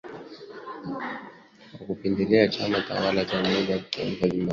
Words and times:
Kwa 1.77 1.85
kukipendelea 1.87 2.47
chama 2.47 2.81
tawala 2.81 3.25
cha 3.25 3.39
Umoja 3.41 3.75
wa 3.75 3.81
kitaifa 3.81 4.21
wa 4.25 4.29
Zimbabwe. 4.29 4.49